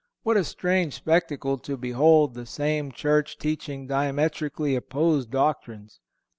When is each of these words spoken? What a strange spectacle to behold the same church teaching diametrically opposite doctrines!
What 0.23 0.35
a 0.35 0.43
strange 0.43 0.95
spectacle 0.95 1.59
to 1.59 1.77
behold 1.77 2.33
the 2.33 2.47
same 2.47 2.91
church 2.91 3.37
teaching 3.37 3.85
diametrically 3.85 4.75
opposite 4.75 5.29
doctrines! 5.29 5.99